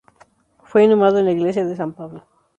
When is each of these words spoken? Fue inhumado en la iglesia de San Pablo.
Fue 0.63 0.83
inhumado 0.83 1.19
en 1.19 1.25
la 1.25 1.31
iglesia 1.31 1.63
de 1.63 1.75
San 1.75 1.93
Pablo. 1.93 2.25